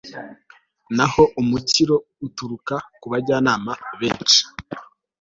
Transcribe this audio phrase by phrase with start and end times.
[0.95, 1.95] naho umukiro
[2.27, 4.39] uturuka ku bajyanama benshi